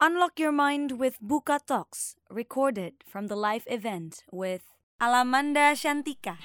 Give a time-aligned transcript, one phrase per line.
[0.00, 4.64] Unlock your mind with Buka Talks, recorded from the live event with
[4.96, 6.40] Alamanda Shantika.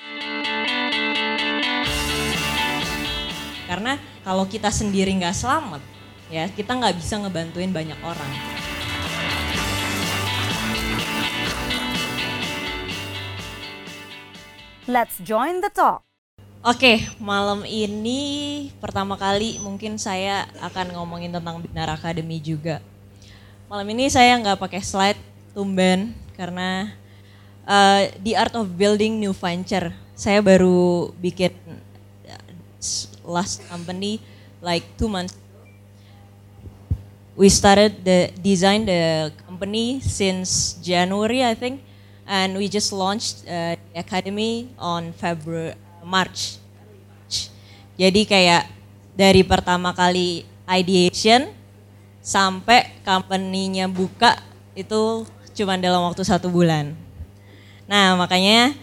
[3.64, 3.96] Karena
[4.28, 5.80] kalau kita sendiri nggak selamat,
[6.28, 8.32] ya kita nggak bisa ngebantuin banyak orang.
[14.84, 16.04] Let's join the talk.
[16.60, 18.20] Oke, malam ini
[18.84, 22.84] pertama kali mungkin saya akan ngomongin tentang Binar Academy juga.
[23.66, 25.18] Malam ini saya nggak pakai slide
[25.58, 26.94] tumben karena
[27.66, 29.90] uh, The Art of Building New Venture.
[30.14, 31.50] Saya baru bikin
[33.26, 34.22] last company
[34.62, 35.34] like two months.
[37.34, 41.82] We started the design the company since January I think,
[42.30, 45.74] and we just launched uh, the academy on February
[46.06, 46.62] March.
[47.98, 48.70] Jadi kayak
[49.18, 51.50] dari pertama kali ideation
[52.26, 54.34] sampai company-nya buka
[54.74, 56.98] itu cuma dalam waktu satu bulan.
[57.86, 58.74] Nah makanya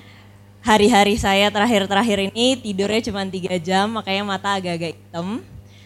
[0.63, 5.43] hari-hari saya terakhir-terakhir ini tidurnya cuma tiga jam makanya mata agak-agak hitam.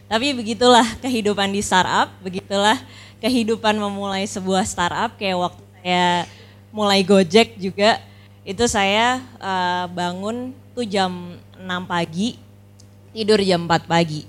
[0.06, 2.76] Tapi begitulah kehidupan di startup, begitulah
[3.24, 6.28] kehidupan memulai sebuah startup kayak waktu saya
[6.68, 8.04] mulai Gojek juga
[8.44, 12.36] itu saya uh, bangun tuh jam 6 pagi,
[13.16, 14.28] tidur jam 4 pagi.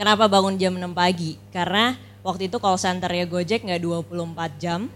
[0.00, 1.38] Kenapa bangun jam 6 pagi?
[1.54, 4.86] Karena waktu itu call centernya Gojek nggak 24 jam.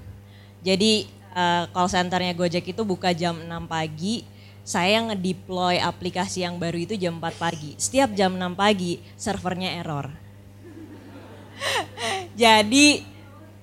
[0.63, 4.27] Jadi uh, call centernya Gojek itu buka jam 6 pagi,
[4.67, 7.75] saya ngedeploy aplikasi yang baru itu jam 4 pagi.
[7.79, 10.11] Setiap jam 6 pagi servernya error.
[12.41, 13.03] Jadi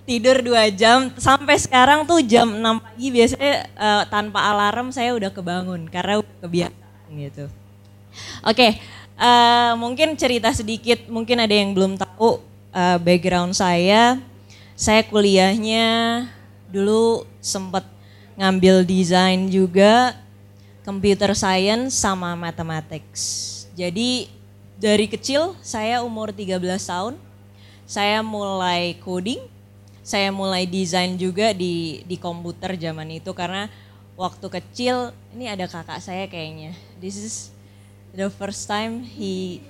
[0.04, 5.32] tidur 2 jam sampai sekarang tuh jam 6 pagi biasanya uh, tanpa alarm saya udah
[5.32, 7.48] kebangun karena kebiasaan gitu.
[8.46, 8.72] Oke, okay,
[9.18, 14.20] uh, mungkin cerita sedikit mungkin ada yang belum tahu uh, background saya.
[14.74, 16.26] Saya kuliahnya
[16.74, 17.86] dulu sempat
[18.34, 20.18] ngambil desain juga,
[20.82, 23.22] computer science sama mathematics.
[23.78, 24.28] Jadi
[24.76, 27.16] dari kecil saya umur 13 tahun,
[27.86, 29.40] saya mulai coding,
[30.02, 33.70] saya mulai desain juga di di komputer zaman itu karena
[34.18, 36.74] waktu kecil ini ada kakak saya kayaknya.
[36.98, 37.36] This is
[38.14, 39.62] the first time he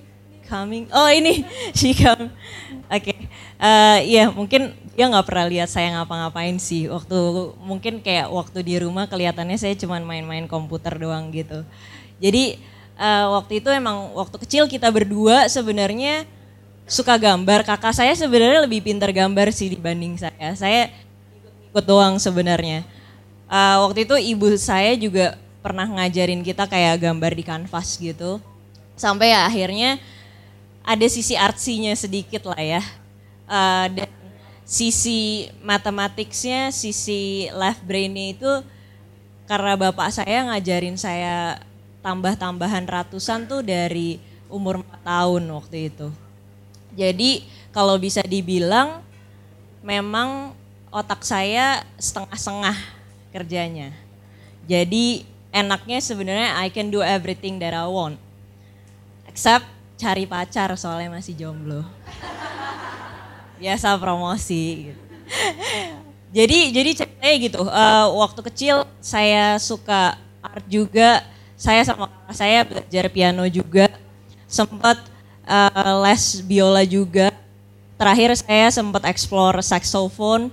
[0.46, 0.86] coming.
[0.92, 2.30] Oh ini she come.
[2.92, 3.20] Oke, okay.
[3.58, 6.86] uh, ya mungkin dia nggak pernah lihat saya ngapa-ngapain sih.
[6.92, 7.18] Waktu
[7.64, 11.66] mungkin kayak waktu di rumah kelihatannya saya cuma main-main komputer doang gitu.
[12.22, 12.62] Jadi
[13.00, 16.30] uh, waktu itu emang waktu kecil kita berdua sebenarnya
[16.86, 17.66] suka gambar.
[17.66, 20.50] Kakak saya sebenarnya lebih pintar gambar sih dibanding saya.
[20.54, 20.94] Saya
[21.74, 22.86] ikut doang sebenarnya.
[23.50, 28.38] Uh, waktu itu ibu saya juga pernah ngajarin kita kayak gambar di kanvas gitu.
[28.94, 29.98] Sampai ya akhirnya
[30.84, 32.84] ada sisi artsinya sedikit lah ya.
[33.48, 34.10] Uh, dan
[34.68, 38.52] sisi matematiknya, sisi left brainnya itu
[39.48, 41.60] karena bapak saya ngajarin saya
[42.04, 44.20] tambah-tambahan ratusan tuh dari
[44.52, 46.08] umur 4 tahun waktu itu.
[46.94, 49.02] Jadi kalau bisa dibilang
[49.82, 50.54] memang
[50.94, 52.78] otak saya setengah-setengah
[53.34, 53.90] kerjanya.
[54.70, 58.22] Jadi enaknya sebenarnya I can do everything that I want.
[59.26, 59.66] Except
[60.04, 61.88] cari pacar soalnya masih jomblo.
[63.56, 64.92] Biasa promosi
[66.34, 71.22] jadi jadi ceritanya gitu, uh, waktu kecil saya suka art juga,
[71.54, 73.86] saya sama saya belajar piano juga,
[74.50, 74.98] sempat
[75.46, 77.30] uh, les biola juga.
[78.02, 80.50] Terakhir saya sempat explore saxophone.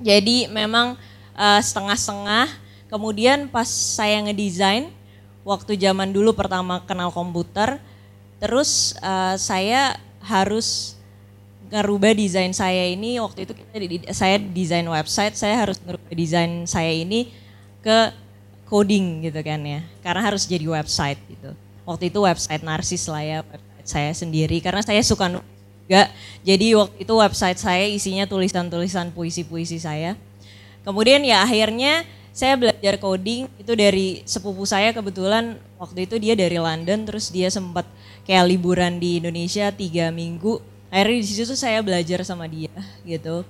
[0.00, 0.96] Jadi memang
[1.36, 2.64] uh, setengah-setengah.
[2.88, 4.88] Kemudian pas saya ngedesain,
[5.44, 7.76] waktu zaman dulu pertama kenal komputer,
[8.44, 11.00] Terus uh, saya harus
[11.72, 16.92] ngerubah desain saya ini waktu itu kita saya desain website, saya harus ngerubah desain saya
[16.92, 17.32] ini
[17.80, 18.12] ke
[18.68, 19.80] coding gitu kan ya.
[20.04, 21.56] Karena harus jadi website gitu.
[21.88, 26.12] Waktu itu website narsis lah ya, website saya sendiri karena saya suka juga.
[26.44, 30.20] Jadi waktu itu website saya isinya tulisan-tulisan puisi-puisi saya.
[30.84, 32.04] Kemudian ya akhirnya
[32.34, 37.46] saya belajar coding itu dari sepupu saya kebetulan waktu itu dia dari London terus dia
[37.46, 37.86] sempat
[38.26, 40.58] kayak liburan di Indonesia tiga minggu.
[40.90, 42.74] Akhirnya di situ saya belajar sama dia
[43.06, 43.46] gitu.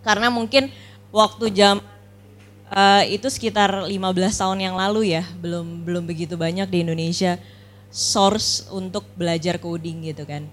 [0.00, 0.72] Karena mungkin
[1.12, 1.84] waktu jam
[2.72, 3.92] uh, itu sekitar 15
[4.40, 7.36] tahun yang lalu ya, belum belum begitu banyak di Indonesia
[7.92, 10.48] source untuk belajar coding gitu kan.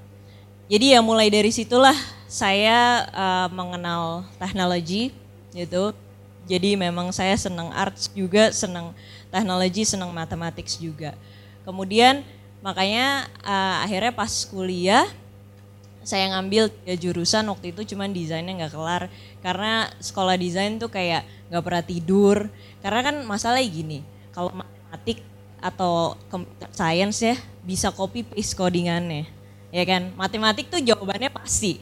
[0.67, 1.95] Jadi ya mulai dari situlah
[2.27, 5.15] saya uh, mengenal teknologi
[5.55, 5.95] gitu.
[6.51, 8.91] Jadi memang saya senang arts juga, senang
[9.31, 11.15] teknologi, senang mathematics juga.
[11.63, 12.27] Kemudian
[12.61, 15.05] Makanya uh, akhirnya pas kuliah
[16.01, 19.09] saya ngambil ya jurusan waktu itu cuman desainnya nggak kelar.
[19.41, 22.37] Karena sekolah desain tuh kayak nggak pernah tidur.
[22.85, 23.99] Karena kan masalahnya gini
[24.31, 25.25] kalau matematik
[25.61, 29.25] atau computer science ya bisa copy paste codingannya
[29.73, 30.13] ya kan?
[30.13, 31.81] Matematik tuh jawabannya pasti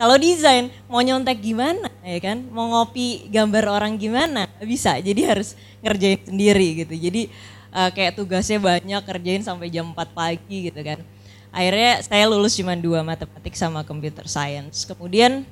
[0.00, 2.40] kalau desain mau nyontek gimana ya kan?
[2.48, 4.48] Mau ngopi gambar orang gimana?
[4.64, 5.52] Bisa jadi harus
[5.84, 6.96] ngerjain sendiri gitu.
[6.96, 7.28] Jadi
[7.68, 11.04] uh, kayak tugasnya banyak kerjain sampai jam 4 pagi gitu kan.
[11.52, 14.88] Akhirnya saya lulus cuma dua matematik sama computer science.
[14.88, 15.44] Kemudian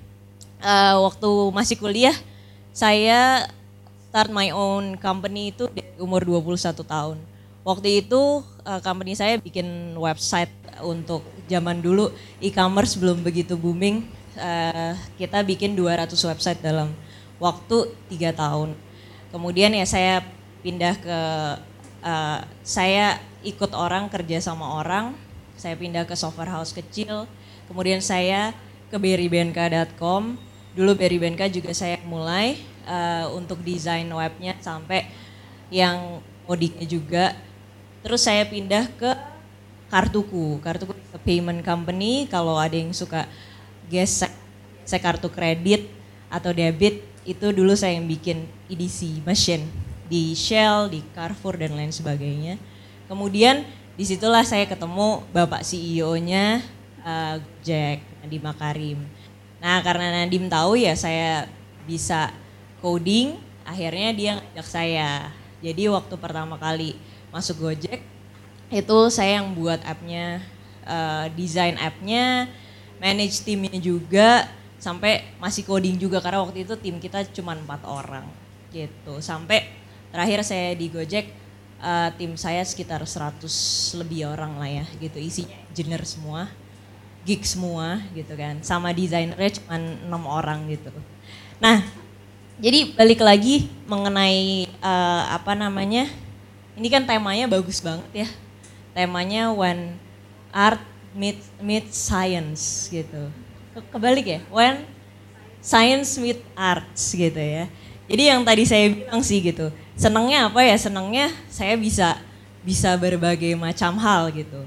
[0.65, 2.17] uh, waktu masih kuliah
[2.73, 3.53] saya
[4.09, 7.21] start my own company itu di umur 21 tahun.
[7.69, 10.49] Waktu itu uh, company saya bikin website
[10.81, 11.21] untuk
[11.53, 12.09] zaman dulu
[12.41, 16.95] e-commerce belum begitu booming uh, kita bikin 200 website dalam
[17.43, 18.73] waktu tiga tahun
[19.35, 20.15] kemudian ya saya
[20.63, 21.19] pindah ke
[22.07, 25.15] uh, saya ikut orang kerja sama orang
[25.59, 27.27] saya pindah ke software house kecil,
[27.67, 28.55] kemudian saya
[28.89, 30.39] ke berrybenka.com.
[30.79, 35.11] Dulu berrybenka juga saya mulai uh, untuk desain webnya sampai
[35.75, 37.25] yang codingnya juga.
[38.07, 39.11] Terus saya pindah ke
[39.91, 40.95] kartuku, kartuku
[41.27, 42.31] payment company.
[42.31, 43.27] Kalau ada yang suka
[43.89, 44.33] gesek,
[44.85, 45.89] saya kartu kredit
[46.29, 49.65] atau debit itu dulu saya yang bikin EDC machine
[50.09, 52.57] di Shell, di Carrefour dan lain sebagainya.
[53.05, 53.65] Kemudian
[53.97, 56.65] di situlah saya ketemu bapak CEO-nya
[57.05, 58.99] uh, Jack Nadim Makarim.
[59.61, 61.49] Nah karena Nadim tahu ya saya
[61.85, 62.33] bisa
[62.81, 63.37] coding,
[63.67, 65.11] akhirnya dia ngajak saya.
[65.61, 66.95] Jadi waktu pertama kali
[67.35, 68.01] masuk Gojek
[68.69, 70.45] itu saya yang buat appnya,
[70.85, 72.49] uh, desain appnya,
[72.99, 74.47] manage timnya juga,
[74.79, 78.25] sampai masih coding juga karena waktu itu tim kita cuma empat orang
[78.71, 79.19] gitu.
[79.19, 79.67] Sampai
[80.15, 81.35] terakhir saya di Gojek
[81.83, 83.43] uh, tim saya sekitar 100
[83.99, 85.19] lebih orang lah ya gitu.
[85.19, 86.49] Isinya engineer semua
[87.27, 88.63] geek semua gitu kan.
[88.63, 90.95] Sama desainernya cuma enam orang gitu.
[91.59, 91.83] Nah
[92.59, 96.11] jadi balik lagi mengenai uh, apa namanya
[96.79, 98.29] ini kan temanya bagus banget ya.
[98.95, 99.99] Temanya when
[100.55, 100.81] art
[101.17, 103.31] meet meet science gitu.
[103.77, 104.41] Ke kebalik ya?
[104.53, 104.85] When
[105.63, 107.69] science meet arts gitu ya.
[108.09, 109.69] Jadi yang tadi saya bilang sih gitu
[109.99, 110.77] senangnya apa ya?
[110.81, 112.21] Senangnya saya bisa
[112.65, 114.65] bisa berbagai macam hal gitu.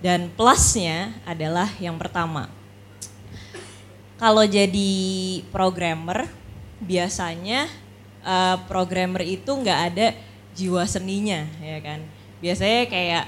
[0.00, 2.48] Dan plusnya adalah yang pertama
[4.20, 4.92] kalau jadi
[5.48, 6.28] programmer
[6.76, 7.64] biasanya
[8.20, 10.12] uh, programmer itu nggak ada
[10.52, 12.04] jiwa seninya ya kan?
[12.44, 13.24] Biasanya kayak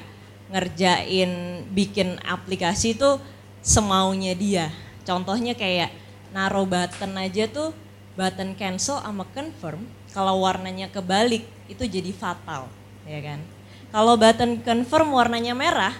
[0.52, 3.16] ngerjain bikin aplikasi tuh
[3.64, 4.68] semaunya dia
[5.08, 5.90] contohnya kayak
[6.36, 7.72] naruh button aja tuh
[8.14, 12.68] button cancel sama confirm kalau warnanya kebalik itu jadi fatal,
[13.08, 13.40] ya kan?
[13.88, 15.96] Kalau button confirm warnanya merah,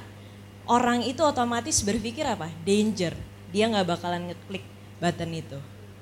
[0.68, 2.52] orang itu otomatis berpikir apa?
[2.62, 3.16] Danger.
[3.52, 4.64] Dia nggak bakalan ngeklik
[5.00, 5.58] button itu,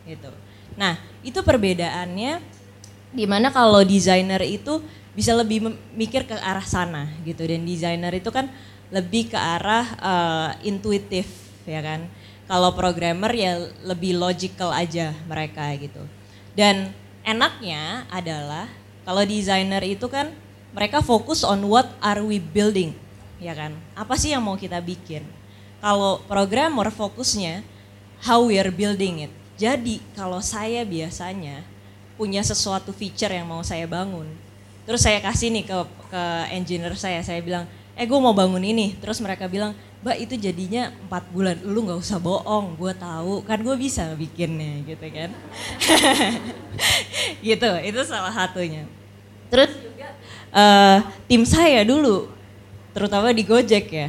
[0.07, 0.31] gitu.
[0.75, 2.43] Nah, itu perbedaannya
[3.11, 4.83] di mana kalau desainer itu
[5.17, 8.47] bisa lebih mikir ke arah sana gitu dan desainer itu kan
[8.91, 11.27] lebih ke arah uh, intuitif
[11.67, 12.07] ya kan
[12.51, 16.03] kalau programmer ya lebih logical aja mereka gitu
[16.55, 18.67] dan enaknya adalah
[19.07, 20.31] kalau desainer itu kan
[20.71, 22.95] mereka fokus on what are we building,
[23.43, 23.75] ya kan?
[23.99, 25.27] Apa sih yang mau kita bikin?
[25.83, 27.67] Kalau programmer fokusnya
[28.23, 29.33] how we are building it.
[29.59, 31.65] Jadi kalau saya biasanya
[32.15, 34.29] punya sesuatu feature yang mau saya bangun,
[34.85, 35.77] terus saya kasih nih ke
[36.11, 40.35] ke engineer saya, saya bilang, eh gue mau bangun ini, terus mereka bilang, Mbak itu
[40.41, 45.31] jadinya empat bulan, lu nggak usah bohong, gue tahu kan gue bisa bikinnya gitu kan.
[47.47, 48.89] gitu, itu salah satunya.
[49.53, 50.09] Terus juga
[50.57, 52.33] uh, tim saya dulu,
[52.97, 54.09] terutama di Gojek ya,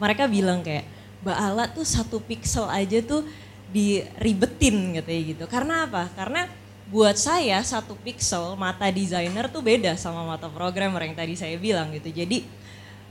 [0.00, 0.88] mereka bilang kayak
[1.22, 3.22] Mbak Ala tuh satu pixel aja tuh
[3.68, 5.44] diribetin katanya gitu.
[5.44, 6.08] Karena apa?
[6.16, 6.48] Karena
[6.92, 11.88] buat saya satu pixel mata desainer tuh beda sama mata programmer yang tadi saya bilang
[11.96, 12.12] gitu.
[12.12, 12.44] Jadi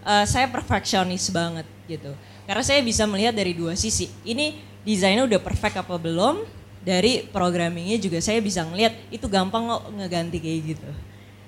[0.06, 2.14] uh, saya perfeksionis banget gitu.
[2.46, 4.14] Karena saya bisa melihat dari dua sisi.
[4.22, 6.46] Ini desainnya udah perfect apa belum?
[6.86, 10.90] Dari programmingnya juga saya bisa ngelihat itu gampang kok ngeganti kayak gitu.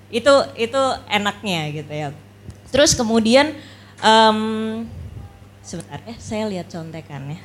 [0.09, 2.09] Itu itu enaknya gitu ya.
[2.73, 3.53] Terus kemudian
[4.01, 4.81] um,
[5.61, 7.37] sebentar ya saya lihat contekannya.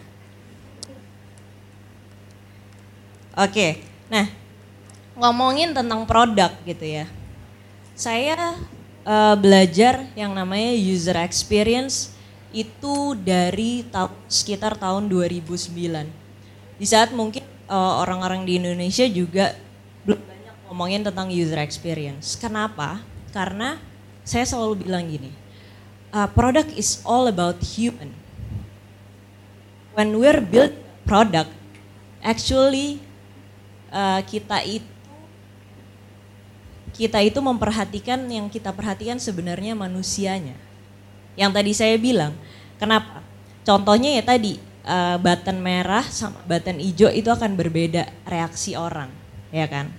[3.39, 4.48] Oke, nah
[5.19, 7.07] ngomongin tentang produk gitu ya.
[7.99, 8.55] Saya
[9.03, 12.15] uh, belajar yang namanya user experience
[12.55, 15.75] itu dari ta sekitar tahun 2009.
[16.79, 19.59] Di saat mungkin uh, orang-orang di Indonesia juga
[20.07, 22.39] belum banyak ngomongin tentang user experience.
[22.39, 23.03] Kenapa?
[23.35, 23.77] Karena
[24.23, 25.35] saya selalu bilang gini,
[26.15, 28.15] uh, product is all about human.
[29.99, 30.71] when we're build
[31.03, 31.51] product,
[32.23, 33.03] actually
[33.91, 34.87] uh, kita itu
[36.99, 40.59] kita itu memperhatikan yang kita perhatikan sebenarnya manusianya.
[41.39, 42.35] Yang tadi saya bilang,
[42.83, 43.23] kenapa?
[43.63, 49.15] Contohnya ya tadi uh, button merah sama button hijau itu akan berbeda reaksi orang,
[49.55, 49.95] ya kan?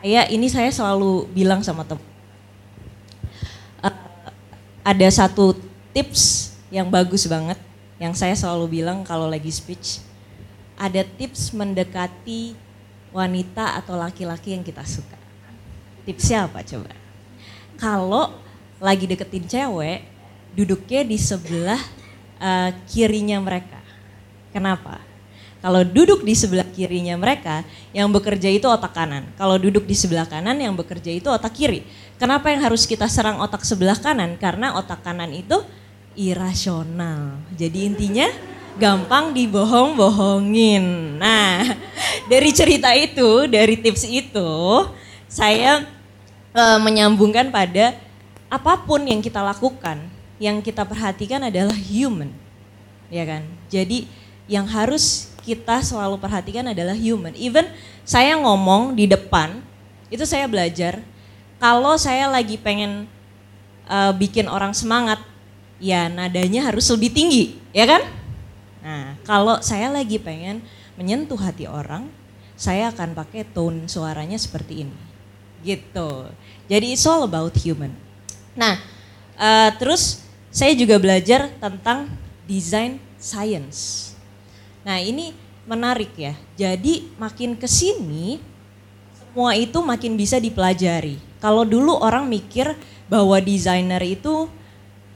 [0.00, 2.02] kayak ini saya selalu bilang sama teman.
[3.84, 3.94] Uh,
[4.82, 5.54] ada satu
[5.92, 7.60] tips yang bagus banget
[8.00, 10.02] yang saya selalu bilang kalau lagi speech.
[10.80, 12.56] Ada tips mendekati
[13.12, 15.20] wanita atau laki-laki yang kita suka.
[16.08, 16.92] Tipsnya apa coba?
[17.76, 18.36] Kalau
[18.80, 20.04] lagi deketin cewek,
[20.56, 21.80] duduknya di sebelah
[22.40, 23.80] uh, kirinya mereka.
[24.50, 25.10] Kenapa?
[25.60, 27.60] Kalau duduk di sebelah kirinya mereka,
[27.92, 29.28] yang bekerja itu otak kanan.
[29.36, 31.84] Kalau duduk di sebelah kanan, yang bekerja itu otak kiri.
[32.16, 34.40] Kenapa yang harus kita serang otak sebelah kanan?
[34.40, 35.60] Karena otak kanan itu
[36.16, 37.36] irasional.
[37.60, 38.24] Jadi intinya
[38.80, 41.16] gampang dibohong-bohongin.
[41.20, 41.76] Nah,
[42.32, 44.52] dari cerita itu, dari tips itu,
[45.30, 45.86] saya
[46.50, 47.94] e, menyambungkan pada
[48.50, 50.02] apa pun yang kita lakukan,
[50.42, 52.34] yang kita perhatikan adalah human,
[53.06, 53.46] ya kan?
[53.70, 54.10] Jadi
[54.50, 57.30] yang harus kita selalu perhatikan adalah human.
[57.38, 57.70] Even
[58.02, 59.62] saya ngomong di depan,
[60.10, 60.98] itu saya belajar.
[61.62, 63.06] Kalau saya lagi pengen
[63.86, 65.22] uh, bikin orang semangat,
[65.78, 68.02] ya nadanya harus lebih tinggi, ya kan?
[68.82, 70.64] Nah, kalau saya lagi pengen
[70.98, 72.10] menyentuh hati orang,
[72.58, 75.09] saya akan pakai tone suaranya seperti ini.
[75.60, 76.10] Gitu.
[76.70, 77.92] Jadi it's all about human.
[78.56, 78.80] Nah,
[79.36, 82.10] uh, terus saya juga belajar tentang
[82.48, 84.10] design science.
[84.82, 85.36] Nah, ini
[85.68, 86.34] menarik ya.
[86.58, 88.42] Jadi makin ke sini
[89.14, 91.22] semua itu makin bisa dipelajari.
[91.38, 92.74] Kalau dulu orang mikir
[93.06, 94.50] bahwa desainer itu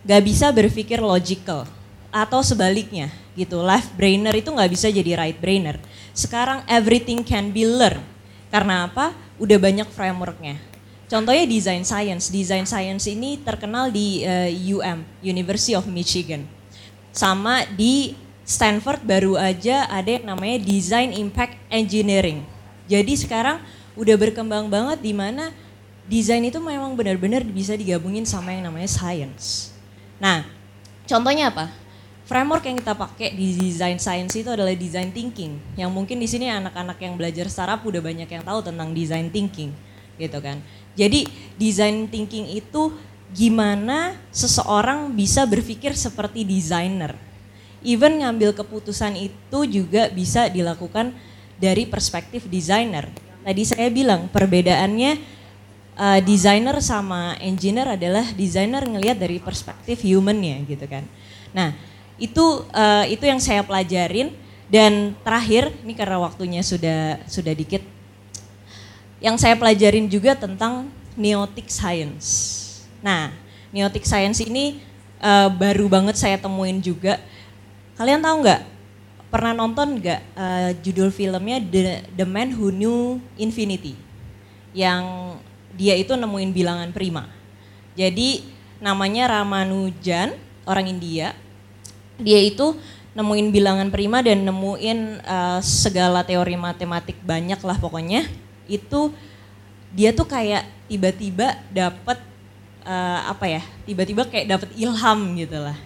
[0.07, 1.67] gak bisa berpikir logical
[2.15, 3.59] atau sebaliknya gitu.
[3.59, 5.83] Left brainer itu gak bisa jadi right brainer.
[6.15, 8.07] Sekarang everything can be learned.
[8.55, 9.11] Karena apa?
[9.41, 10.61] Udah banyak frameworknya.
[11.11, 12.33] Contohnya design science.
[12.33, 16.49] Design science ini terkenal di uh, UM, University of Michigan.
[17.15, 22.45] Sama di Stanford baru aja ada yang namanya Design Impact Engineering.
[22.85, 23.63] Jadi sekarang
[23.97, 25.55] udah berkembang banget di mana
[26.05, 29.73] desain itu memang benar-benar bisa digabungin sama yang namanya science.
[30.21, 30.45] Nah,
[31.09, 31.73] contohnya apa?
[32.25, 35.61] Framework yang kita pakai di design science itu adalah design thinking.
[35.77, 39.77] Yang mungkin di sini anak-anak yang belajar startup udah banyak yang tahu tentang design thinking,
[40.17, 40.65] gitu kan.
[40.97, 41.29] Jadi
[41.61, 42.97] design thinking itu
[43.35, 47.13] gimana seseorang bisa berpikir seperti desainer
[47.85, 51.13] even ngambil keputusan itu juga bisa dilakukan
[51.61, 53.07] dari perspektif desainer.
[53.45, 55.13] Tadi saya bilang perbedaannya
[56.01, 61.05] uh, desainer sama engineer adalah desainer ngelihat dari perspektif humannya gitu kan.
[61.53, 61.77] Nah
[62.17, 64.33] itu uh, itu yang saya pelajarin
[64.71, 67.83] dan terakhir ini karena waktunya sudah sudah dikit,
[69.19, 72.27] yang saya pelajarin juga tentang neotic science.
[73.03, 73.35] Nah
[73.75, 74.83] neotic science ini
[75.19, 77.19] uh, baru banget saya temuin juga
[77.95, 78.63] Kalian tahu nggak?
[79.31, 83.95] Pernah nonton nggak uh, judul filmnya The, The Man Who Knew Infinity?
[84.75, 85.03] Yang
[85.75, 87.31] dia itu nemuin bilangan prima.
[87.95, 88.43] Jadi
[88.83, 90.35] namanya Ramanujan,
[90.67, 91.39] orang India.
[92.19, 92.79] Dia itu
[93.15, 98.27] nemuin bilangan prima dan nemuin uh, segala teori matematik banyak lah pokoknya.
[98.67, 99.15] Itu
[99.95, 102.19] dia tuh kayak tiba-tiba dapat
[102.83, 103.63] uh, apa ya?
[103.87, 105.79] Tiba-tiba kayak dapat ilham gitu lah.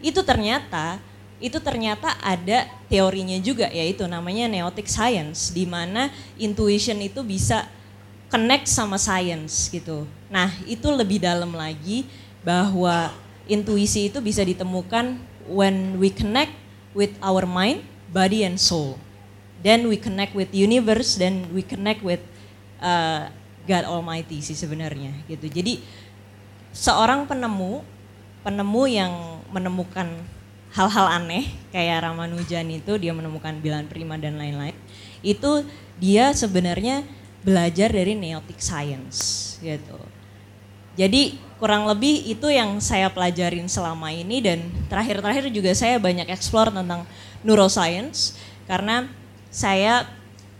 [0.00, 0.98] Itu ternyata
[1.42, 6.06] itu ternyata ada teorinya juga yaitu namanya neotic science di mana
[6.38, 7.66] intuition itu bisa
[8.30, 10.06] connect sama science gitu.
[10.30, 12.06] Nah, itu lebih dalam lagi
[12.46, 13.10] bahwa
[13.50, 16.52] intuisi itu bisa ditemukan when we connect
[16.92, 17.82] with our mind,
[18.12, 19.00] body and soul.
[19.62, 22.20] Then we connect with universe, then we connect with
[22.82, 23.30] uh,
[23.62, 25.46] God Almighty sih sebenarnya gitu.
[25.46, 25.78] Jadi
[26.74, 27.86] seorang penemu,
[28.42, 29.12] penemu yang
[29.54, 30.10] menemukan
[30.72, 34.72] hal-hal aneh kayak Ramanujan itu dia menemukan bilangan prima dan lain-lain
[35.20, 35.68] itu
[36.00, 37.04] dia sebenarnya
[37.44, 40.00] belajar dari neotic science gitu.
[40.92, 46.74] Jadi kurang lebih itu yang saya pelajarin selama ini dan terakhir-terakhir juga saya banyak explore
[46.74, 47.06] tentang
[47.46, 48.34] neuroscience
[48.66, 49.06] karena
[49.48, 50.10] saya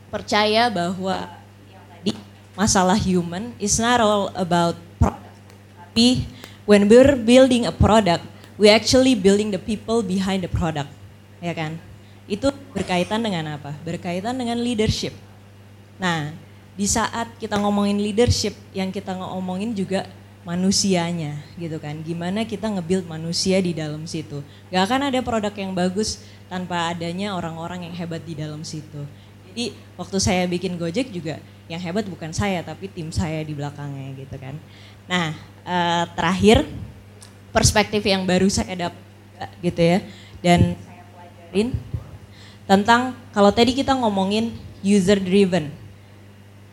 [0.08, 1.26] percaya bahwa
[1.90, 2.12] tadi
[2.54, 5.36] masalah human is not all about product,
[5.74, 6.28] tapi
[6.68, 8.22] when we're building a product
[8.60, 10.86] we actually building the people behind the product,
[11.42, 11.80] ya kan?
[12.30, 13.74] Itu berkaitan dengan apa?
[13.82, 15.10] Berkaitan dengan leadership.
[15.98, 16.30] Nah,
[16.78, 20.06] di saat kita ngomongin leadership, yang kita ngomongin juga
[20.42, 21.99] manusianya gitu kan.
[22.02, 24.42] Gimana kita nge-build manusia di dalam situ.
[24.75, 29.06] Gak akan ada produk yang bagus tanpa adanya orang-orang yang hebat di dalam situ.
[29.52, 31.38] Jadi waktu saya bikin Gojek juga
[31.70, 34.58] yang hebat bukan saya tapi tim saya di belakangnya gitu kan.
[35.06, 36.66] Nah uh, terakhir
[37.54, 39.00] perspektif yang baru saya dapat
[39.62, 39.99] gitu ya
[40.42, 41.68] dan saya pelajarin
[42.66, 45.70] tentang kalau tadi kita ngomongin user driven,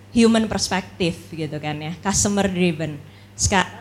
[0.09, 2.97] human perspective gitu kan ya, customer driven.
[3.39, 3.79] Sekarang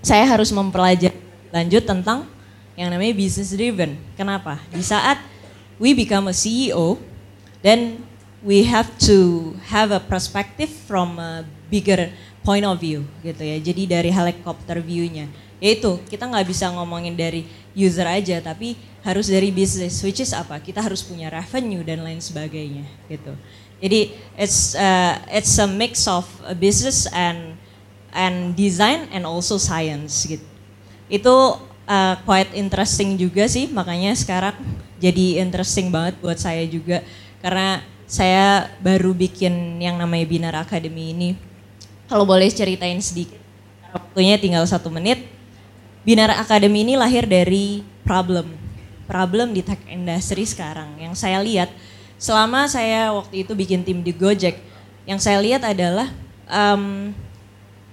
[0.00, 1.12] saya harus mempelajari
[1.52, 2.24] lanjut tentang
[2.72, 4.00] yang namanya business driven.
[4.16, 4.56] Kenapa?
[4.72, 5.20] Di saat
[5.76, 6.96] we become a CEO,
[7.60, 8.00] then
[8.40, 12.08] we have to have a perspective from a bigger
[12.46, 13.58] point of view gitu ya.
[13.58, 15.26] Jadi dari helikopter view-nya.
[15.58, 20.04] Yaitu kita nggak bisa ngomongin dari user aja, tapi harus dari bisnis.
[20.04, 20.60] Which is apa?
[20.60, 23.32] Kita harus punya revenue dan lain sebagainya gitu.
[23.80, 27.55] Jadi it's uh, it's a mix of a business and
[28.16, 30.42] and design and also science gitu.
[31.12, 34.56] Itu uh, quite interesting juga sih makanya sekarang
[34.96, 37.04] jadi interesting banget buat saya juga
[37.44, 41.30] karena saya baru bikin yang namanya Binar Academy ini.
[42.06, 43.42] Kalau boleh ceritain sedikit,
[43.90, 45.26] waktunya tinggal satu menit.
[46.06, 48.54] Binar Academy ini lahir dari problem,
[49.10, 50.94] problem di tech industry sekarang.
[51.02, 51.66] Yang saya lihat
[52.14, 54.62] selama saya waktu itu bikin tim di Gojek,
[55.02, 56.14] yang saya lihat adalah
[56.46, 57.10] um,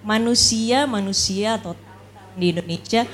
[0.04, 1.74] manusia manusia atau
[2.36, 3.08] di Indonesia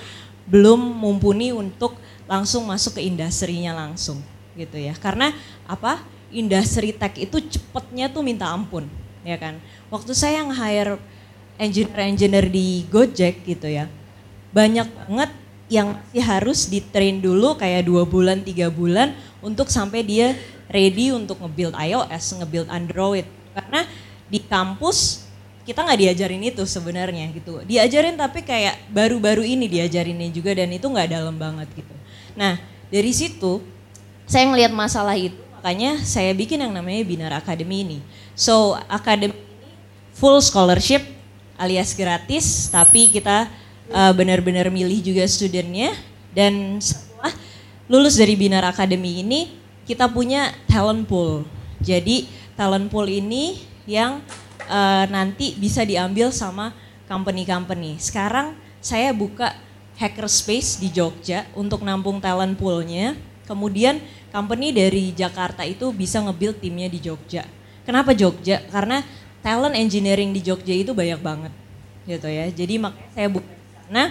[0.49, 1.93] belum mumpuni untuk
[2.25, 4.21] langsung masuk ke industrinya langsung
[4.57, 4.97] gitu ya.
[4.97, 5.31] Karena
[5.69, 6.01] apa?
[6.29, 8.85] Industri tech itu cepetnya tuh minta ampun,
[9.25, 9.57] ya kan.
[9.89, 11.01] Waktu saya yang hire
[11.57, 13.89] engineer-engineer di Gojek gitu ya,
[14.53, 15.31] banyak banget
[15.69, 20.37] yang masih harus di train dulu kayak dua bulan, tiga bulan untuk sampai dia
[20.69, 23.25] ready untuk nge-build iOS, nge-build Android.
[23.53, 23.85] Karena
[24.29, 25.28] di kampus
[25.69, 27.61] kita nggak diajarin itu sebenarnya gitu.
[27.61, 31.93] Diajarin tapi kayak baru-baru ini diajarinnya juga dan itu nggak dalam banget gitu.
[32.33, 32.57] Nah
[32.89, 33.61] dari situ
[34.25, 37.99] saya ngelihat masalah itu makanya saya bikin yang namanya Binar Academy ini.
[38.33, 39.69] So academy ini
[40.17, 41.05] full scholarship
[41.53, 43.45] alias gratis tapi kita
[43.93, 45.93] uh, benar-benar milih juga studennya
[46.33, 47.29] dan setelah
[47.85, 49.53] lulus dari Binar Academy ini
[49.85, 51.45] kita punya talent pool.
[51.77, 52.25] Jadi
[52.57, 54.25] talent pool ini yang
[54.69, 56.71] uh, nanti bisa diambil sama
[57.09, 57.97] company-company.
[57.97, 59.57] Sekarang saya buka
[59.99, 63.17] hackerspace di Jogja untuk nampung talent poolnya.
[63.49, 63.97] Kemudian
[64.29, 67.43] company dari Jakarta itu bisa nge-build timnya di Jogja.
[67.81, 68.61] Kenapa Jogja?
[68.69, 69.01] Karena
[69.41, 71.53] talent engineering di Jogja itu banyak banget
[72.05, 72.45] gitu ya.
[72.53, 72.77] Jadi
[73.17, 73.49] saya buka
[73.89, 74.03] sana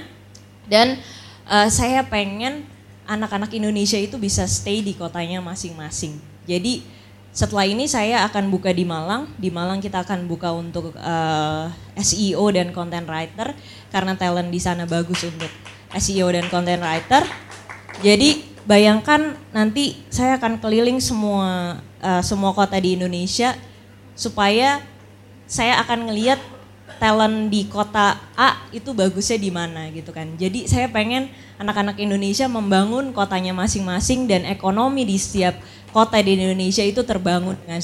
[0.66, 0.98] dan
[1.46, 2.66] uh, saya pengen
[3.08, 6.18] anak-anak Indonesia itu bisa stay di kotanya masing-masing.
[6.44, 6.84] Jadi
[7.32, 9.28] setelah ini saya akan buka di Malang.
[9.36, 13.52] Di Malang kita akan buka untuk uh, eh, SEO dan content writer
[13.92, 15.50] karena talent di sana bagus untuk
[15.94, 17.22] SEO dan content writer.
[18.00, 23.54] Jadi bayangkan nanti saya akan keliling semua uh, semua kota di Indonesia
[24.18, 24.82] supaya
[25.48, 26.40] saya akan ngelihat
[26.98, 30.34] talent di kota A itu bagusnya di mana gitu kan.
[30.34, 35.56] Jadi saya pengen anak-anak Indonesia membangun kotanya masing-masing dan ekonomi di setiap
[35.98, 37.82] kota di Indonesia itu terbangun dengan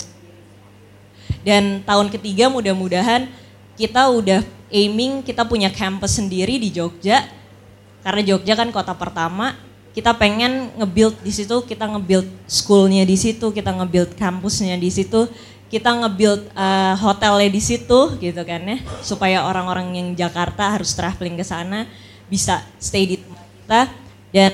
[1.44, 3.28] dan tahun ketiga mudah-mudahan
[3.74, 4.40] kita udah
[4.72, 7.26] aiming kita punya campus sendiri di Jogja.
[8.00, 9.56] Karena Jogja kan kota pertama
[9.94, 15.30] kita pengen nge-build di situ kita nge-build schoolnya di situ kita nge-build kampusnya di situ
[15.70, 18.78] kita nge-build uh, hotelnya di situ gitu kan ya.
[19.04, 21.84] Supaya orang-orang yang Jakarta harus traveling ke sana
[22.30, 23.80] bisa stay di tempat kita.
[24.34, 24.52] Dan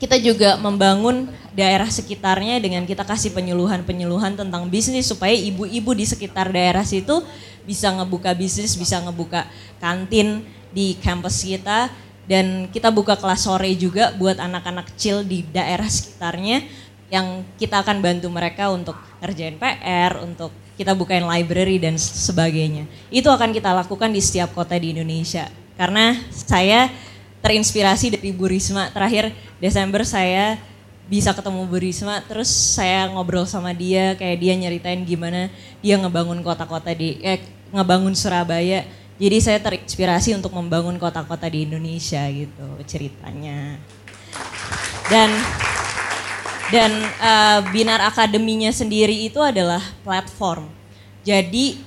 [0.00, 6.48] kita juga membangun daerah sekitarnya dengan kita kasih penyuluhan-penyuluhan tentang bisnis supaya ibu-ibu di sekitar
[6.48, 7.20] daerah situ
[7.68, 9.44] bisa ngebuka bisnis, bisa ngebuka
[9.76, 10.40] kantin
[10.72, 11.92] di kampus kita
[12.24, 16.64] dan kita buka kelas sore juga buat anak-anak kecil di daerah sekitarnya
[17.10, 22.86] yang kita akan bantu mereka untuk ngerjain PR, untuk kita bukain library dan sebagainya.
[23.12, 25.50] Itu akan kita lakukan di setiap kota di Indonesia.
[25.74, 26.88] Karena saya
[27.40, 28.92] terinspirasi dari Bu Risma.
[28.92, 30.60] Terakhir Desember saya
[31.10, 35.50] bisa ketemu Bu Risma, terus saya ngobrol sama dia, kayak dia nyeritain gimana
[35.82, 37.42] dia ngebangun kota-kota di, eh,
[37.74, 38.86] ngebangun Surabaya.
[39.20, 43.76] Jadi saya terinspirasi untuk membangun kota-kota di Indonesia gitu ceritanya.
[45.12, 45.28] Dan
[46.70, 50.70] dan uh, Binar Akademinya sendiri itu adalah platform.
[51.26, 51.82] Jadi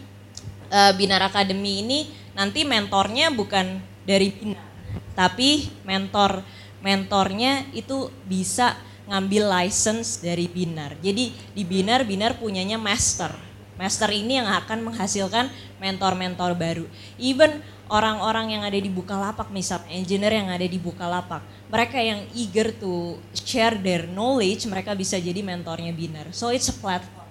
[0.69, 1.99] uh, Binar Akademi ini
[2.35, 4.72] nanti mentornya bukan dari Binar,
[5.13, 6.41] tapi mentor
[6.83, 8.75] mentornya itu bisa
[9.07, 10.95] ngambil license dari Binar.
[10.99, 13.31] Jadi di Binar Binar punyanya master.
[13.73, 15.49] Master ini yang akan menghasilkan
[15.81, 16.85] mentor-mentor baru.
[17.17, 17.57] Even
[17.89, 21.41] orang-orang yang ada di Bukalapak misal engineer yang ada di Bukalapak,
[21.73, 26.29] mereka yang eager to share their knowledge, mereka bisa jadi mentornya Binar.
[26.31, 27.27] So it's a platform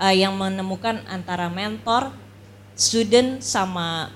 [0.00, 2.10] uh, yang menemukan antara mentor,
[2.72, 4.10] student sama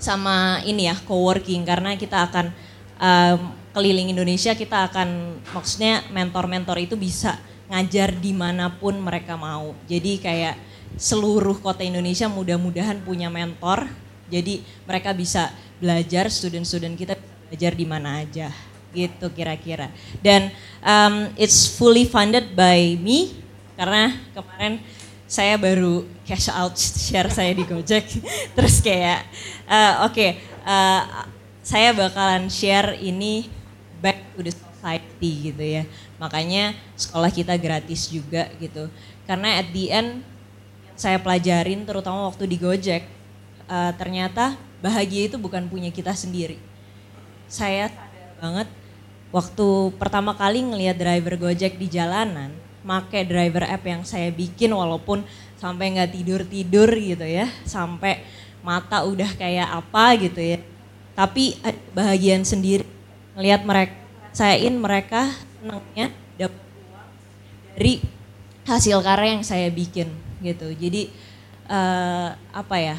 [0.00, 2.46] sama ini ya co-working karena kita akan
[2.96, 3.40] um,
[3.76, 7.38] keliling Indonesia kita akan maksudnya mentor-mentor itu bisa
[7.70, 9.78] ngajar di mana pun mereka mau.
[9.86, 10.58] Jadi kayak
[10.98, 13.86] seluruh kota Indonesia mudah-mudahan punya mentor.
[14.26, 17.14] Jadi mereka bisa belajar, student-student kita
[17.46, 18.50] belajar di mana aja
[18.90, 19.90] gitu kira-kira.
[20.18, 20.50] Dan
[20.82, 23.38] um, it's fully funded by me
[23.78, 24.82] karena kemarin
[25.30, 28.02] saya baru cash out share saya di Gojek.
[28.58, 29.22] Terus kayak
[29.70, 31.22] uh, oke okay, uh,
[31.62, 33.46] saya bakalan share ini
[34.02, 35.86] back to the society gitu ya.
[36.18, 38.90] Makanya sekolah kita gratis juga gitu.
[39.22, 40.26] Karena at the end
[40.98, 43.06] saya pelajarin terutama waktu di Gojek
[43.70, 46.58] uh, ternyata bahagia itu bukan punya kita sendiri.
[47.46, 48.68] Saya sadar banget
[49.30, 52.50] waktu pertama kali ngelihat driver Gojek di jalanan,
[52.86, 55.24] make driver app yang saya bikin walaupun
[55.60, 58.24] sampai nggak tidur tidur gitu ya, sampai
[58.64, 60.58] mata udah kayak apa gitu ya.
[61.16, 61.60] Tapi
[61.92, 62.86] bahagian sendiri
[63.36, 63.94] ngelihat mereka,
[64.32, 65.28] sayain mereka
[65.60, 66.08] senangnya
[67.80, 68.04] dari
[68.68, 70.12] hasil karya yang saya bikin
[70.44, 70.68] gitu.
[70.76, 71.08] Jadi
[71.64, 72.96] uh, apa ya?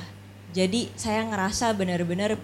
[0.57, 2.35] Jadi saya ngerasa benar-benar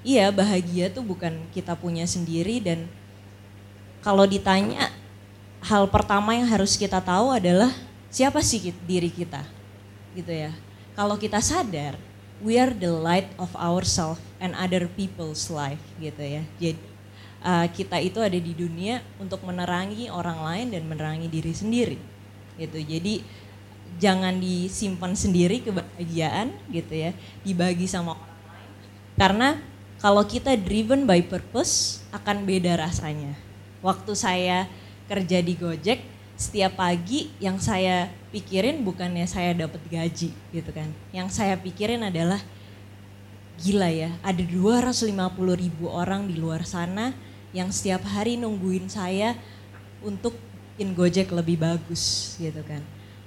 [0.00, 2.88] iya bahagia tuh bukan kita punya sendiri dan
[4.00, 4.88] kalau ditanya
[5.62, 7.74] hal pertama yang harus kita tahu adalah
[8.08, 9.42] siapa sih diri kita
[10.14, 10.52] gitu ya.
[10.94, 11.94] Kalau kita sadar
[12.42, 16.42] we are the light of ourselves and other people's life gitu ya.
[16.58, 16.80] Jadi
[17.42, 21.98] uh, kita itu ada di dunia untuk menerangi orang lain dan menerangi diri sendiri
[22.58, 22.78] gitu.
[22.78, 23.22] Jadi
[23.98, 27.10] jangan disimpan sendiri kebahagiaan gitu ya,
[27.42, 28.72] dibagi sama orang lain.
[29.18, 29.48] Karena
[29.98, 33.34] kalau kita driven by purpose akan beda rasanya.
[33.82, 34.66] Waktu saya
[35.08, 36.04] kerja di Gojek,
[36.38, 40.92] setiap pagi yang saya pikirin bukannya saya dapat gaji gitu kan.
[41.10, 42.38] Yang saya pikirin adalah
[43.58, 45.10] gila ya, ada 250
[45.58, 47.10] ribu orang di luar sana
[47.50, 49.34] yang setiap hari nungguin saya
[50.04, 50.36] untuk
[50.78, 52.78] bikin Gojek lebih bagus gitu kan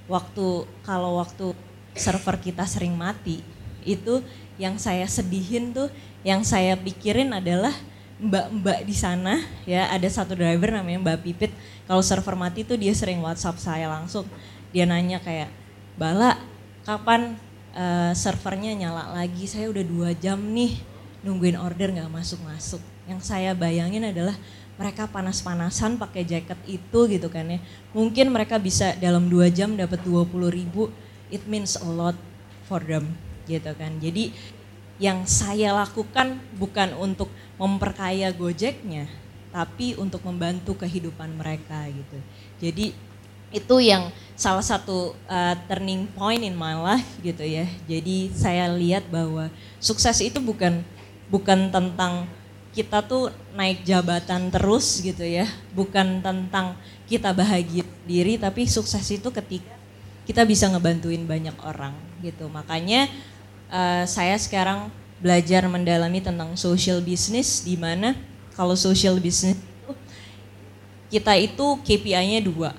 [0.08, 1.52] waktu kalau waktu
[1.92, 3.44] server kita sering mati
[3.84, 4.24] itu
[4.56, 5.92] yang saya sedihin tuh
[6.24, 7.76] yang saya pikirin adalah
[8.16, 11.52] mbak-mbak di sana ya ada satu driver namanya Mbak Pipit
[11.86, 14.26] kalau server mati tuh dia sering WhatsApp saya langsung
[14.70, 15.50] dia nanya kayak
[15.92, 16.40] Bala
[16.88, 17.36] kapan
[17.76, 20.80] uh, servernya nyala lagi saya udah dua jam nih
[21.20, 24.34] nungguin order nggak masuk masuk yang saya bayangin adalah
[24.80, 27.58] mereka panas-panasan pakai jaket itu gitu kan ya.
[27.92, 30.88] Mungkin mereka bisa dalam dua jam dapat 20 ribu,
[31.28, 32.16] it means a lot
[32.64, 33.12] for them
[33.44, 34.00] gitu kan.
[34.00, 34.32] Jadi
[34.98, 39.06] yang saya lakukan bukan untuk memperkaya Gojeknya,
[39.52, 42.18] tapi untuk membantu kehidupan mereka gitu.
[42.58, 42.86] Jadi
[43.52, 47.68] itu yang salah satu uh, turning point in my life gitu ya.
[47.84, 50.80] Jadi saya lihat bahwa sukses itu bukan
[51.28, 52.24] bukan tentang
[52.72, 55.44] kita tuh naik jabatan terus gitu ya.
[55.76, 59.76] Bukan tentang kita bahagia diri tapi sukses itu ketika
[60.24, 61.92] kita bisa ngebantuin banyak orang
[62.24, 62.48] gitu.
[62.48, 63.12] Makanya
[63.68, 64.88] uh, saya sekarang
[65.20, 68.16] belajar mendalami tentang social business di mana
[68.56, 69.90] kalau social business itu
[71.12, 72.72] kita itu KPI-nya dua.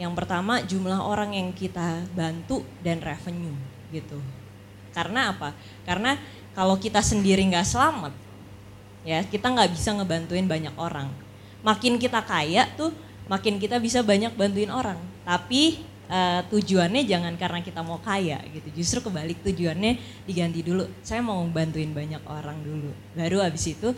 [0.00, 3.54] Yang pertama jumlah orang yang kita bantu dan revenue
[3.92, 4.18] gitu.
[4.92, 5.56] Karena apa?
[5.84, 6.16] Karena
[6.52, 8.12] kalau kita sendiri nggak selamat,
[9.02, 11.10] ya kita nggak bisa ngebantuin banyak orang
[11.62, 12.90] makin kita kaya tuh
[13.30, 18.82] makin kita bisa banyak bantuin orang tapi uh, tujuannya jangan karena kita mau kaya gitu
[18.82, 23.94] justru kebalik tujuannya diganti dulu saya mau bantuin banyak orang dulu baru abis itu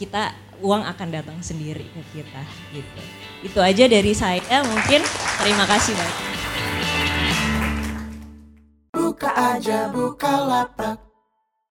[0.00, 0.32] kita
[0.64, 2.40] uang akan datang sendiri ke kita
[2.72, 3.00] gitu.
[3.44, 5.04] Itu aja dari saya mungkin
[5.36, 6.28] terima kasih banyak.
[8.96, 11.09] Buka aja buka lapak